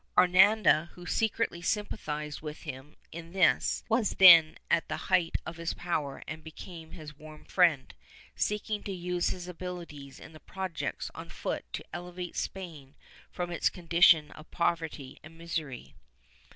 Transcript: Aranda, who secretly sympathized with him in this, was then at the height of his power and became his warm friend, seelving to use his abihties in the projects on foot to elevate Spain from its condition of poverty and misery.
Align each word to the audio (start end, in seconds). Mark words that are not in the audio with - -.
Aranda, 0.17 0.89
who 0.93 1.05
secretly 1.05 1.61
sympathized 1.61 2.41
with 2.41 2.63
him 2.63 2.95
in 3.11 3.33
this, 3.33 3.83
was 3.87 4.15
then 4.15 4.57
at 4.71 4.87
the 4.87 4.97
height 4.97 5.35
of 5.45 5.57
his 5.57 5.75
power 5.75 6.23
and 6.27 6.43
became 6.43 6.93
his 6.93 7.15
warm 7.19 7.45
friend, 7.45 7.93
seelving 8.35 8.83
to 8.85 8.91
use 8.91 9.29
his 9.29 9.47
abihties 9.47 10.19
in 10.19 10.33
the 10.33 10.39
projects 10.39 11.11
on 11.13 11.29
foot 11.29 11.71
to 11.73 11.85
elevate 11.93 12.35
Spain 12.35 12.95
from 13.29 13.51
its 13.51 13.69
condition 13.69 14.31
of 14.31 14.49
poverty 14.49 15.19
and 15.21 15.37
misery. 15.37 15.93